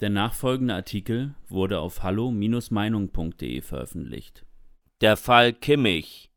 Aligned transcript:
Der 0.00 0.10
nachfolgende 0.10 0.74
Artikel 0.74 1.34
wurde 1.48 1.78
auf 1.80 2.02
hallo-meinung.de 2.02 3.62
veröffentlicht. 3.62 4.44
Der 5.00 5.16
Fall 5.16 5.54
Kimmich. 5.54 6.30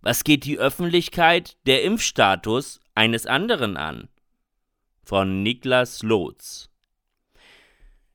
Was 0.00 0.24
geht 0.24 0.46
die 0.46 0.58
Öffentlichkeit 0.58 1.58
der 1.66 1.82
Impfstatus 1.82 2.80
eines 2.94 3.26
anderen 3.26 3.76
an? 3.76 4.08
Von 5.02 5.42
Niklas 5.42 6.02
Lotz. 6.02 6.70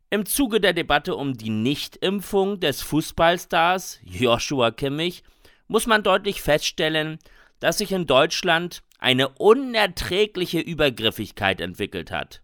Im 0.09 0.25
Zuge 0.25 0.59
der 0.59 0.73
Debatte 0.73 1.15
um 1.15 1.35
die 1.35 1.51
Nichtimpfung 1.51 2.59
des 2.59 2.81
Fußballstars 2.81 3.99
Joshua 4.03 4.71
Kimmich 4.71 5.23
muss 5.67 5.85
man 5.85 6.01
deutlich 6.01 6.41
feststellen, 6.41 7.19
dass 7.59 7.77
sich 7.77 7.91
in 7.91 8.07
Deutschland 8.07 8.81
eine 8.97 9.29
unerträgliche 9.29 10.59
Übergriffigkeit 10.59 11.61
entwickelt 11.61 12.11
hat. 12.11 12.41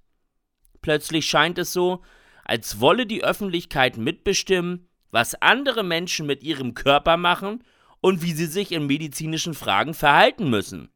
Plötzlich 0.82 1.28
scheint 1.28 1.58
es 1.58 1.74
so, 1.74 2.02
als 2.44 2.80
wolle 2.80 3.06
die 3.06 3.24
Öffentlichkeit 3.24 3.98
mitbestimmen, 3.98 4.88
was 5.12 5.42
andere 5.42 5.84
Menschen 5.84 6.26
mit 6.26 6.44
ihrem 6.44 6.74
Körper 6.74 7.18
machen 7.18 7.64
und 8.02 8.22
wie 8.22 8.32
sie 8.32 8.46
sich 8.46 8.72
in 8.72 8.88
medizinischen 8.88 9.54
Fragen 9.54 9.94
verhalten 9.94 10.50
müssen. 10.50 10.90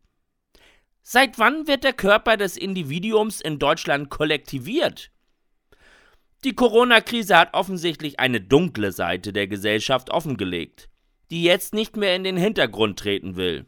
Seit 1.02 1.38
wann 1.38 1.68
wird 1.68 1.84
der 1.84 1.94
Körper 1.94 2.36
des 2.36 2.58
Individuums 2.58 3.40
in 3.40 3.60
Deutschland 3.60 4.10
kollektiviert? 4.10 5.12
Die 6.44 6.54
Corona-Krise 6.54 7.38
hat 7.38 7.54
offensichtlich 7.54 8.20
eine 8.20 8.42
dunkle 8.42 8.92
Seite 8.92 9.32
der 9.32 9.48
Gesellschaft 9.48 10.10
offengelegt, 10.10 10.90
die 11.30 11.44
jetzt 11.44 11.74
nicht 11.74 11.96
mehr 11.96 12.16
in 12.16 12.24
den 12.24 12.38
Hintergrund 12.38 13.00
treten 13.00 13.36
will. 13.36 13.66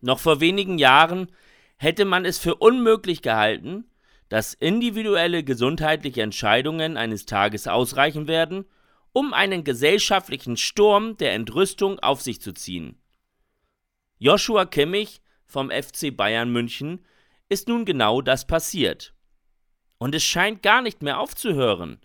Noch 0.00 0.18
vor 0.18 0.40
wenigen 0.40 0.78
Jahren 0.78 1.32
hätte 1.76 2.04
man 2.04 2.24
es 2.24 2.38
für 2.38 2.56
unmöglich 2.56 3.22
gehalten, 3.22 3.84
dass 4.28 4.54
individuelle 4.54 5.42
gesundheitliche 5.42 6.22
Entscheidungen 6.22 6.96
eines 6.96 7.26
Tages 7.26 7.66
ausreichen 7.66 8.28
werden, 8.28 8.66
um 9.12 9.32
einen 9.32 9.64
gesellschaftlichen 9.64 10.56
Sturm 10.56 11.16
der 11.16 11.32
Entrüstung 11.32 11.98
auf 12.00 12.20
sich 12.20 12.40
zu 12.40 12.52
ziehen. 12.52 13.00
Joshua 14.18 14.66
Kimmich 14.66 15.22
vom 15.46 15.70
FC 15.70 16.14
Bayern 16.14 16.50
München 16.50 17.04
ist 17.48 17.68
nun 17.68 17.84
genau 17.84 18.20
das 18.20 18.46
passiert. 18.46 19.14
Und 19.98 20.14
es 20.14 20.22
scheint 20.22 20.62
gar 20.62 20.82
nicht 20.82 21.02
mehr 21.02 21.18
aufzuhören. 21.18 22.00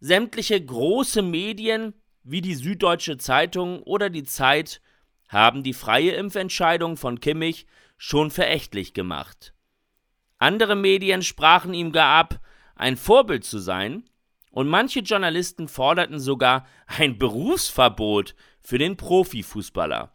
Sämtliche 0.00 0.62
große 0.62 1.22
Medien 1.22 1.94
wie 2.22 2.40
die 2.40 2.54
Süddeutsche 2.54 3.18
Zeitung 3.18 3.82
oder 3.82 4.10
die 4.10 4.24
Zeit 4.24 4.80
haben 5.28 5.62
die 5.62 5.72
freie 5.72 6.12
Impfentscheidung 6.12 6.96
von 6.96 7.20
Kimmich 7.20 7.66
schon 7.96 8.30
verächtlich 8.30 8.94
gemacht. 8.94 9.54
Andere 10.42 10.74
Medien 10.74 11.22
sprachen 11.22 11.72
ihm 11.72 11.92
gar 11.92 12.18
ab, 12.18 12.40
ein 12.74 12.96
Vorbild 12.96 13.44
zu 13.44 13.60
sein, 13.60 14.02
und 14.50 14.66
manche 14.66 14.98
Journalisten 14.98 15.68
forderten 15.68 16.18
sogar 16.18 16.66
ein 16.88 17.16
Berufsverbot 17.16 18.34
für 18.60 18.76
den 18.76 18.96
Profifußballer. 18.96 20.12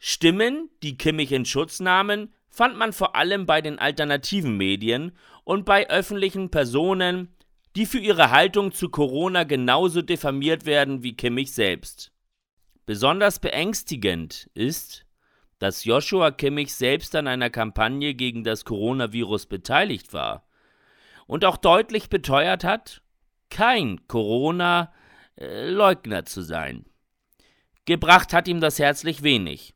Stimmen, 0.00 0.70
die 0.82 0.98
Kimmich 0.98 1.30
in 1.30 1.44
Schutz 1.44 1.78
nahmen, 1.78 2.34
fand 2.48 2.76
man 2.76 2.92
vor 2.92 3.14
allem 3.14 3.46
bei 3.46 3.60
den 3.60 3.78
alternativen 3.78 4.56
Medien 4.56 5.12
und 5.44 5.64
bei 5.64 5.88
öffentlichen 5.88 6.50
Personen, 6.50 7.28
die 7.76 7.86
für 7.86 8.00
ihre 8.00 8.32
Haltung 8.32 8.72
zu 8.72 8.88
Corona 8.88 9.44
genauso 9.44 10.02
diffamiert 10.02 10.66
werden 10.66 11.04
wie 11.04 11.14
Kimmich 11.14 11.52
selbst. 11.52 12.10
Besonders 12.86 13.38
beängstigend 13.38 14.50
ist, 14.54 15.06
dass 15.58 15.84
Joshua 15.84 16.30
Kimmich 16.30 16.74
selbst 16.74 17.16
an 17.16 17.26
einer 17.26 17.50
Kampagne 17.50 18.14
gegen 18.14 18.44
das 18.44 18.64
Coronavirus 18.64 19.46
beteiligt 19.46 20.12
war 20.12 20.46
und 21.26 21.44
auch 21.44 21.56
deutlich 21.56 22.08
beteuert 22.08 22.62
hat, 22.64 23.02
kein 23.50 24.06
Corona-Leugner 24.08 26.24
zu 26.24 26.42
sein. 26.42 26.84
Gebracht 27.84 28.32
hat 28.32 28.48
ihm 28.48 28.60
das 28.60 28.78
herzlich 28.78 29.22
wenig. 29.22 29.74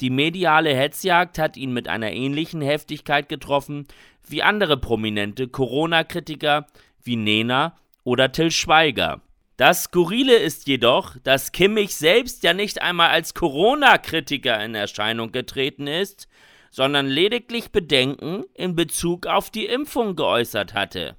Die 0.00 0.10
mediale 0.10 0.76
Hetzjagd 0.76 1.38
hat 1.38 1.56
ihn 1.56 1.72
mit 1.72 1.88
einer 1.88 2.12
ähnlichen 2.12 2.60
Heftigkeit 2.60 3.28
getroffen 3.28 3.86
wie 4.26 4.42
andere 4.42 4.76
prominente 4.76 5.48
Corona-Kritiker 5.48 6.66
wie 7.02 7.16
Nena 7.16 7.76
oder 8.04 8.30
Till 8.30 8.50
Schweiger. 8.50 9.22
Das 9.58 9.82
Skurrile 9.84 10.36
ist 10.36 10.68
jedoch, 10.68 11.16
dass 11.24 11.50
Kimmich 11.50 11.96
selbst 11.96 12.44
ja 12.44 12.54
nicht 12.54 12.80
einmal 12.80 13.10
als 13.10 13.34
Corona-Kritiker 13.34 14.64
in 14.64 14.76
Erscheinung 14.76 15.32
getreten 15.32 15.88
ist, 15.88 16.28
sondern 16.70 17.08
lediglich 17.08 17.72
Bedenken 17.72 18.44
in 18.54 18.76
Bezug 18.76 19.26
auf 19.26 19.50
die 19.50 19.66
Impfung 19.66 20.14
geäußert 20.14 20.74
hatte. 20.74 21.16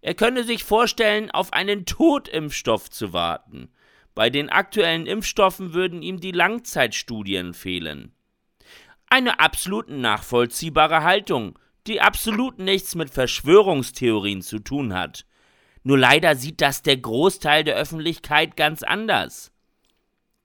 Er 0.00 0.14
könne 0.14 0.44
sich 0.44 0.62
vorstellen, 0.62 1.32
auf 1.32 1.52
einen 1.52 1.86
Totimpfstoff 1.86 2.88
zu 2.88 3.12
warten. 3.12 3.72
Bei 4.14 4.30
den 4.30 4.48
aktuellen 4.48 5.06
Impfstoffen 5.06 5.74
würden 5.74 6.02
ihm 6.02 6.20
die 6.20 6.30
Langzeitstudien 6.30 7.52
fehlen. 7.52 8.14
Eine 9.08 9.40
absolut 9.40 9.88
nachvollziehbare 9.88 11.02
Haltung, 11.02 11.58
die 11.88 12.00
absolut 12.00 12.60
nichts 12.60 12.94
mit 12.94 13.10
Verschwörungstheorien 13.10 14.40
zu 14.40 14.60
tun 14.60 14.94
hat. 14.94 15.26
Nur 15.82 15.98
leider 15.98 16.36
sieht 16.36 16.60
das 16.60 16.82
der 16.82 16.96
Großteil 16.96 17.64
der 17.64 17.76
Öffentlichkeit 17.76 18.56
ganz 18.56 18.82
anders. 18.82 19.52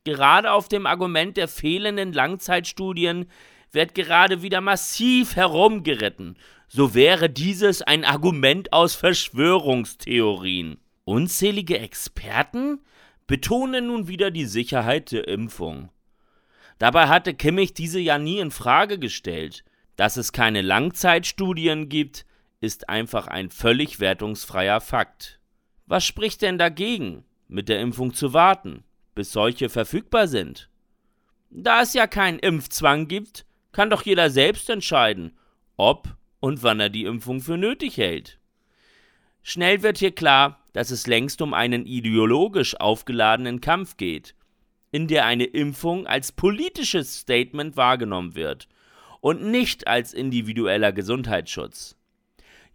Gerade 0.05 0.51
auf 0.51 0.69
dem 0.69 0.85
Argument 0.85 1.35
der 1.35 1.47
fehlenden 1.47 2.13
Langzeitstudien 2.13 3.25
wird 3.71 3.95
gerade 3.95 4.41
wieder 4.41 4.61
massiv 4.61 5.35
herumgeritten. 5.35 6.37
So 6.67 6.93
wäre 6.93 7.29
dieses 7.29 7.81
ein 7.81 8.05
Argument 8.05 8.71
aus 8.71 8.95
Verschwörungstheorien. 8.95 10.77
Unzählige 11.03 11.79
Experten 11.79 12.79
betonen 13.27 13.87
nun 13.87 14.07
wieder 14.07 14.31
die 14.31 14.45
Sicherheit 14.45 15.11
der 15.11 15.27
Impfung. 15.27 15.89
Dabei 16.77 17.07
hatte 17.07 17.33
Kimmich 17.33 17.73
diese 17.73 17.99
ja 17.99 18.17
nie 18.17 18.39
in 18.39 18.51
Frage 18.51 18.99
gestellt. 18.99 19.63
Dass 19.95 20.17
es 20.17 20.33
keine 20.33 20.61
Langzeitstudien 20.61 21.87
gibt, 21.87 22.25
ist 22.65 22.89
einfach 22.89 23.27
ein 23.27 23.51
völlig 23.51 23.99
wertungsfreier 23.99 24.81
Fakt. 24.81 25.39
Was 25.85 26.03
spricht 26.03 26.41
denn 26.41 26.57
dagegen, 26.57 27.23
mit 27.47 27.69
der 27.69 27.79
Impfung 27.79 28.15
zu 28.15 28.33
warten, 28.33 28.83
bis 29.13 29.31
solche 29.31 29.69
verfügbar 29.69 30.27
sind? 30.27 30.69
Da 31.51 31.83
es 31.83 31.93
ja 31.93 32.07
keinen 32.07 32.39
Impfzwang 32.39 33.07
gibt, 33.07 33.45
kann 33.71 33.91
doch 33.91 34.01
jeder 34.01 34.31
selbst 34.31 34.69
entscheiden, 34.69 35.37
ob 35.77 36.17
und 36.39 36.63
wann 36.63 36.79
er 36.79 36.89
die 36.89 37.05
Impfung 37.05 37.39
für 37.39 37.55
nötig 37.55 37.97
hält. 37.97 38.39
Schnell 39.43 39.83
wird 39.83 39.99
hier 39.99 40.11
klar, 40.11 40.63
dass 40.73 40.89
es 40.89 41.05
längst 41.05 41.41
um 41.43 41.53
einen 41.53 41.85
ideologisch 41.85 42.79
aufgeladenen 42.79 43.61
Kampf 43.61 43.95
geht, 43.95 44.33
in 44.91 45.07
der 45.07 45.25
eine 45.25 45.43
Impfung 45.43 46.07
als 46.07 46.31
politisches 46.31 47.19
Statement 47.19 47.77
wahrgenommen 47.77 48.33
wird 48.33 48.67
und 49.21 49.43
nicht 49.43 49.87
als 49.87 50.13
individueller 50.13 50.91
Gesundheitsschutz. 50.91 51.95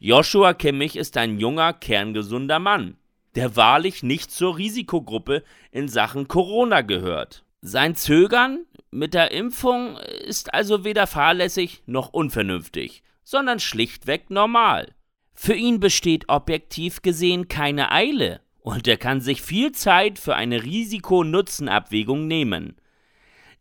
Joshua 0.02 0.54
Kimmich 0.54 0.96
ist 0.96 1.18
ein 1.18 1.38
junger, 1.38 1.74
kerngesunder 1.74 2.58
Mann, 2.58 2.96
der 3.34 3.54
wahrlich 3.54 4.02
nicht 4.02 4.30
zur 4.30 4.56
Risikogruppe 4.56 5.44
in 5.72 5.88
Sachen 5.88 6.26
Corona 6.26 6.80
gehört. 6.80 7.44
Sein 7.60 7.94
Zögern 7.96 8.64
mit 8.90 9.12
der 9.12 9.30
Impfung 9.30 9.98
ist 9.98 10.54
also 10.54 10.84
weder 10.84 11.06
fahrlässig 11.06 11.82
noch 11.84 12.14
unvernünftig, 12.14 13.02
sondern 13.24 13.60
schlichtweg 13.60 14.30
normal. 14.30 14.94
Für 15.34 15.52
ihn 15.52 15.80
besteht 15.80 16.30
objektiv 16.30 17.02
gesehen 17.02 17.48
keine 17.48 17.92
Eile 17.92 18.40
und 18.60 18.88
er 18.88 18.96
kann 18.96 19.20
sich 19.20 19.42
viel 19.42 19.72
Zeit 19.72 20.18
für 20.18 20.34
eine 20.34 20.62
Risiko-Nutzen-Abwägung 20.62 22.26
nehmen. 22.26 22.76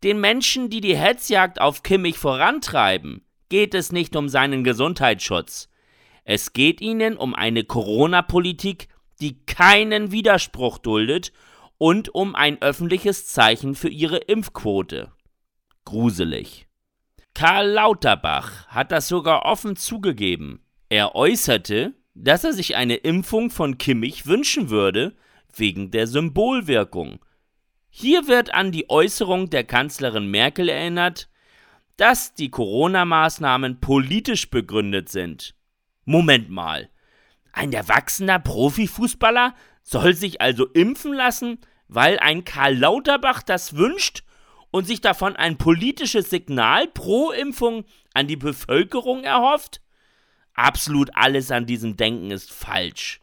Den 0.05 0.21
Menschen, 0.21 0.69
die 0.69 0.79
die 0.79 0.95
Hetzjagd 0.95 1.59
auf 1.59 1.83
Kimmich 1.83 2.17
vorantreiben, 2.17 3.25
geht 3.49 3.73
es 3.73 3.91
nicht 3.91 4.15
um 4.15 4.29
seinen 4.29 4.63
Gesundheitsschutz. 4.63 5.69
Es 6.31 6.53
geht 6.53 6.79
ihnen 6.79 7.17
um 7.17 7.33
eine 7.33 7.63
Corona-Politik, 7.63 8.87
die 9.19 9.43
keinen 9.47 10.11
Widerspruch 10.11 10.77
duldet 10.77 11.33
und 11.79 12.13
um 12.13 12.35
ein 12.35 12.61
öffentliches 12.61 13.25
Zeichen 13.25 13.73
für 13.73 13.89
ihre 13.89 14.17
Impfquote. 14.17 15.11
Gruselig. 15.85 16.67
Karl 17.33 17.69
Lauterbach 17.69 18.67
hat 18.67 18.91
das 18.91 19.07
sogar 19.07 19.45
offen 19.45 19.75
zugegeben. 19.75 20.61
Er 20.87 21.15
äußerte, 21.15 21.95
dass 22.13 22.43
er 22.43 22.53
sich 22.53 22.75
eine 22.75 22.97
Impfung 22.97 23.49
von 23.49 23.79
Kimmich 23.79 24.27
wünschen 24.27 24.69
würde, 24.69 25.15
wegen 25.55 25.89
der 25.89 26.05
Symbolwirkung. 26.05 27.25
Hier 27.89 28.27
wird 28.27 28.53
an 28.53 28.71
die 28.71 28.87
Äußerung 28.87 29.49
der 29.49 29.63
Kanzlerin 29.63 30.29
Merkel 30.29 30.69
erinnert, 30.69 31.27
dass 31.97 32.35
die 32.35 32.51
Corona-Maßnahmen 32.51 33.79
politisch 33.79 34.51
begründet 34.51 35.09
sind. 35.09 35.55
Moment 36.09 36.49
mal. 36.49 36.89
Ein 37.51 37.73
erwachsener 37.73 38.39
Profifußballer 38.39 39.55
soll 39.83 40.13
sich 40.13 40.41
also 40.41 40.65
impfen 40.67 41.13
lassen, 41.13 41.59
weil 41.87 42.19
ein 42.19 42.43
Karl 42.43 42.77
Lauterbach 42.77 43.43
das 43.43 43.75
wünscht 43.75 44.23
und 44.71 44.85
sich 44.85 45.01
davon 45.01 45.35
ein 45.35 45.57
politisches 45.57 46.29
Signal 46.29 46.87
pro 46.87 47.31
Impfung 47.31 47.85
an 48.13 48.27
die 48.27 48.35
Bevölkerung 48.35 49.23
erhofft? 49.23 49.81
absolut 50.59 51.09
alles 51.13 51.51
an 51.51 51.65
diesem 51.65 51.95
Denken 51.95 52.31
ist 52.31 52.51
falsch. 52.51 53.21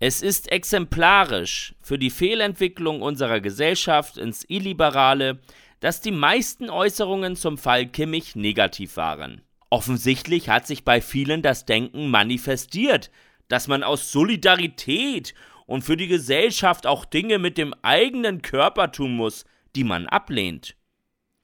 Es 0.00 0.22
ist 0.22 0.50
exemplarisch 0.50 1.74
für 1.82 1.98
die 1.98 2.10
Fehlentwicklung 2.10 3.02
unserer 3.02 3.40
Gesellschaft 3.40 4.16
ins 4.16 4.44
Illiberale, 4.48 5.40
dass 5.80 6.00
die 6.00 6.12
meisten 6.12 6.70
Äußerungen 6.70 7.36
zum 7.36 7.58
Fall 7.58 7.86
Kimmich 7.86 8.36
negativ 8.36 8.96
waren. 8.96 9.42
Offensichtlich 9.70 10.48
hat 10.48 10.66
sich 10.66 10.84
bei 10.84 11.00
vielen 11.00 11.42
das 11.42 11.66
Denken 11.66 12.08
manifestiert, 12.08 13.10
dass 13.48 13.68
man 13.68 13.82
aus 13.82 14.12
Solidarität 14.12 15.34
und 15.66 15.82
für 15.82 15.96
die 15.96 16.08
Gesellschaft 16.08 16.86
auch 16.86 17.04
Dinge 17.04 17.38
mit 17.38 17.58
dem 17.58 17.74
eigenen 17.82 18.40
Körper 18.40 18.90
tun 18.90 19.16
muss, 19.16 19.44
die 19.76 19.84
man 19.84 20.06
ablehnt. 20.06 20.76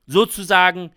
Sozusagen 0.06 0.92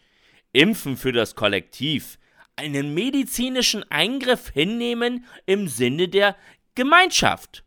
Impfen 0.53 0.95
für 0.95 1.11
das 1.11 1.35
Kollektiv, 1.35 2.17
einen 2.55 2.93
medizinischen 2.93 3.83
Eingriff 3.91 4.49
hinnehmen 4.49 5.25
im 5.45 5.67
Sinne 5.67 6.07
der 6.07 6.35
Gemeinschaft. 6.75 7.63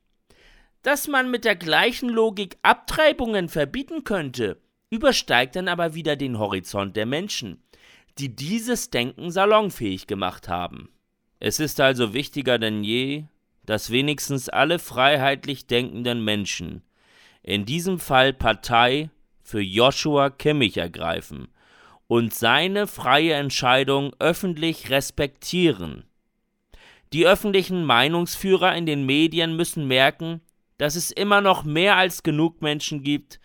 Dass 0.82 1.06
man 1.06 1.30
mit 1.30 1.44
der 1.44 1.56
gleichen 1.56 2.08
Logik 2.08 2.56
Abtreibungen 2.62 3.48
verbieten 3.48 4.04
könnte, 4.04 4.60
übersteigt 4.88 5.56
dann 5.56 5.68
aber 5.68 5.94
wieder 5.94 6.16
den 6.16 6.38
Horizont 6.38 6.96
der 6.96 7.06
Menschen, 7.06 7.62
die 8.18 8.34
dieses 8.34 8.90
Denken 8.90 9.30
salonfähig 9.30 10.06
gemacht 10.06 10.48
haben. 10.48 10.90
Es 11.38 11.60
ist 11.60 11.80
also 11.80 12.12
wichtiger 12.12 12.58
denn 12.58 12.84
je, 12.84 13.24
dass 13.64 13.90
wenigstens 13.90 14.48
alle 14.48 14.78
freiheitlich 14.78 15.66
denkenden 15.66 16.24
Menschen, 16.24 16.82
in 17.42 17.64
diesem 17.64 17.98
Fall 17.98 18.32
Partei 18.32 19.10
für 19.42 19.60
Joshua 19.60 20.30
Kimmich 20.30 20.76
ergreifen 20.76 21.48
und 22.06 22.34
seine 22.34 22.86
freie 22.86 23.34
Entscheidung 23.34 24.12
öffentlich 24.18 24.90
respektieren. 24.90 26.04
Die 27.12 27.26
öffentlichen 27.26 27.84
Meinungsführer 27.84 28.74
in 28.76 28.86
den 28.86 29.06
Medien 29.06 29.56
müssen 29.56 29.86
merken, 29.88 30.40
dass 30.78 30.96
es 30.96 31.10
immer 31.10 31.40
noch 31.40 31.64
mehr 31.64 31.96
als 31.96 32.22
genug 32.22 32.62
Menschen 32.62 33.02
gibt, 33.02 33.40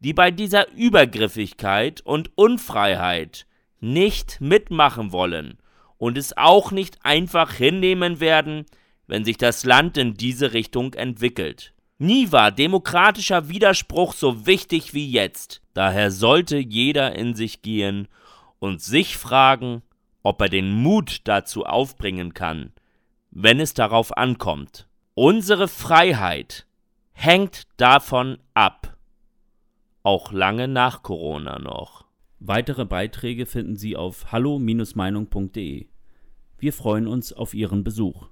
die 0.00 0.12
bei 0.12 0.30
dieser 0.30 0.70
Übergriffigkeit 0.72 2.00
und 2.00 2.30
Unfreiheit 2.36 3.46
nicht 3.82 4.40
mitmachen 4.40 5.12
wollen 5.12 5.58
und 5.98 6.16
es 6.16 6.36
auch 6.36 6.70
nicht 6.70 7.04
einfach 7.04 7.52
hinnehmen 7.52 8.20
werden, 8.20 8.64
wenn 9.06 9.24
sich 9.24 9.36
das 9.36 9.64
Land 9.64 9.98
in 9.98 10.14
diese 10.14 10.52
Richtung 10.52 10.94
entwickelt. 10.94 11.74
Nie 11.98 12.32
war 12.32 12.50
demokratischer 12.50 13.48
Widerspruch 13.48 14.14
so 14.14 14.46
wichtig 14.46 14.94
wie 14.94 15.10
jetzt. 15.10 15.62
Daher 15.74 16.10
sollte 16.10 16.58
jeder 16.58 17.14
in 17.14 17.34
sich 17.34 17.62
gehen 17.62 18.08
und 18.58 18.80
sich 18.80 19.16
fragen, 19.16 19.82
ob 20.22 20.40
er 20.40 20.48
den 20.48 20.72
Mut 20.72 21.20
dazu 21.24 21.64
aufbringen 21.64 22.34
kann, 22.34 22.72
wenn 23.30 23.60
es 23.60 23.74
darauf 23.74 24.16
ankommt. 24.16 24.88
Unsere 25.14 25.68
Freiheit 25.68 26.66
hängt 27.12 27.68
davon 27.76 28.38
ab. 28.54 28.96
Auch 30.02 30.32
lange 30.32 30.68
nach 30.68 31.02
Corona 31.02 31.58
noch. 31.58 32.01
Weitere 32.44 32.84
Beiträge 32.84 33.46
finden 33.46 33.76
Sie 33.76 33.96
auf 33.96 34.32
hallo-meinung.de. 34.32 35.86
Wir 36.58 36.72
freuen 36.72 37.06
uns 37.06 37.32
auf 37.32 37.54
Ihren 37.54 37.84
Besuch. 37.84 38.30